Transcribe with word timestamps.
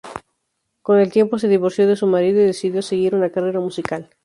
Con 0.81 0.97
el 0.97 1.11
tiempo 1.11 1.37
se 1.37 1.47
divorció 1.47 1.85
de 1.87 1.95
su 1.95 2.07
marido 2.07 2.41
y 2.41 2.45
decidió 2.45 2.81
seguir 2.81 3.13
una 3.13 3.29
carrera 3.29 3.59
musical. 3.59 4.09